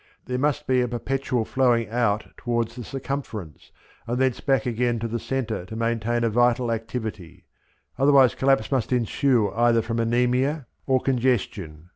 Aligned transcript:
There 0.25 0.39
must 0.39 0.65
be 0.65 0.81
a 0.81 0.87
perpetual 0.87 1.45
flowing 1.45 1.87
out 1.89 2.25
towards 2.35 2.75
the 2.75 2.83
circumference, 2.83 3.71
and 4.07 4.17
thence 4.17 4.39
back 4.41 4.65
again 4.65 4.97
to 4.97 5.07
the 5.07 5.19
centre 5.19 5.63
to 5.67 5.75
maintain 5.75 6.23
a 6.23 6.29
vital 6.31 6.71
activity; 6.71 7.45
otherwise 7.99 8.33
collapse 8.33 8.71
must 8.71 8.91
ensue 8.91 9.51
either 9.51 9.83
from 9.83 9.99
anaemia 9.99 10.65
or 10.87 11.01
congestion. 11.01 11.89